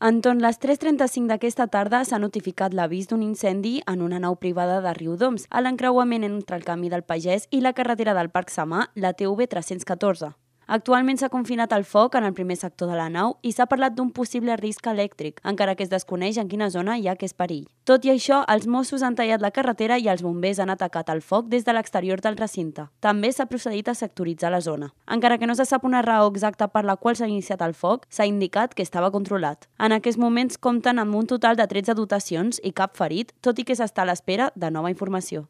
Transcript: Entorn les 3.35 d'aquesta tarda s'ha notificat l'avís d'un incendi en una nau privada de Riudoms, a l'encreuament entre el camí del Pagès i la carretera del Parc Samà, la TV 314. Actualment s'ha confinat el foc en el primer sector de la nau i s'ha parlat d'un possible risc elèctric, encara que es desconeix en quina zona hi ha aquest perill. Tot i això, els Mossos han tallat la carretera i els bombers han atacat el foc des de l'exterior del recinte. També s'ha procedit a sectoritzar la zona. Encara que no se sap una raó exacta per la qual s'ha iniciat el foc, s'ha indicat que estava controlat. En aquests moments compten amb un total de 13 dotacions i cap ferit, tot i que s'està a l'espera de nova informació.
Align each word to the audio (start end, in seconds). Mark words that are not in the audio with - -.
Entorn 0.00 0.38
les 0.40 0.56
3.35 0.56 1.28
d'aquesta 1.28 1.66
tarda 1.68 1.98
s'ha 2.08 2.16
notificat 2.22 2.72
l'avís 2.72 3.10
d'un 3.10 3.20
incendi 3.20 3.74
en 3.92 4.00
una 4.00 4.16
nau 4.24 4.38
privada 4.40 4.78
de 4.80 4.94
Riudoms, 4.96 5.44
a 5.50 5.60
l'encreuament 5.60 6.24
entre 6.24 6.56
el 6.56 6.64
camí 6.64 6.88
del 6.88 7.04
Pagès 7.04 7.44
i 7.50 7.60
la 7.60 7.74
carretera 7.76 8.14
del 8.16 8.32
Parc 8.32 8.48
Samà, 8.48 8.86
la 8.96 9.12
TV 9.12 9.44
314. 9.44 10.32
Actualment 10.70 11.18
s'ha 11.18 11.28
confinat 11.32 11.72
el 11.74 11.82
foc 11.82 12.14
en 12.14 12.22
el 12.22 12.32
primer 12.32 12.54
sector 12.54 12.86
de 12.86 12.94
la 12.94 13.08
nau 13.10 13.32
i 13.42 13.50
s'ha 13.50 13.64
parlat 13.66 13.96
d'un 13.96 14.12
possible 14.14 14.54
risc 14.60 14.86
elèctric, 14.86 15.40
encara 15.42 15.74
que 15.74 15.82
es 15.82 15.90
desconeix 15.90 16.38
en 16.38 16.46
quina 16.46 16.68
zona 16.70 16.94
hi 16.94 17.08
ha 17.08 17.16
aquest 17.16 17.34
perill. 17.34 17.64
Tot 17.90 18.06
i 18.06 18.12
això, 18.12 18.44
els 18.54 18.68
Mossos 18.70 19.02
han 19.02 19.16
tallat 19.18 19.42
la 19.42 19.50
carretera 19.50 19.98
i 19.98 20.06
els 20.06 20.22
bombers 20.22 20.62
han 20.62 20.70
atacat 20.70 21.10
el 21.10 21.24
foc 21.26 21.50
des 21.50 21.66
de 21.66 21.74
l'exterior 21.74 22.22
del 22.22 22.38
recinte. 22.38 22.86
També 23.02 23.32
s'ha 23.34 23.50
procedit 23.50 23.90
a 23.90 23.98
sectoritzar 23.98 24.54
la 24.54 24.62
zona. 24.62 24.92
Encara 25.10 25.42
que 25.42 25.50
no 25.50 25.58
se 25.58 25.66
sap 25.66 25.82
una 25.82 26.06
raó 26.06 26.30
exacta 26.30 26.68
per 26.70 26.84
la 26.86 26.94
qual 26.94 27.18
s'ha 27.18 27.26
iniciat 27.26 27.66
el 27.66 27.74
foc, 27.74 28.06
s'ha 28.08 28.30
indicat 28.30 28.78
que 28.78 28.86
estava 28.86 29.10
controlat. 29.10 29.66
En 29.80 29.90
aquests 29.90 30.22
moments 30.22 30.54
compten 30.56 31.02
amb 31.02 31.18
un 31.18 31.26
total 31.26 31.58
de 31.58 31.66
13 31.66 31.98
dotacions 31.98 32.62
i 32.62 32.70
cap 32.70 32.94
ferit, 32.94 33.34
tot 33.40 33.58
i 33.58 33.66
que 33.66 33.74
s'està 33.74 34.06
a 34.06 34.12
l'espera 34.12 34.52
de 34.54 34.70
nova 34.70 34.94
informació. 34.94 35.48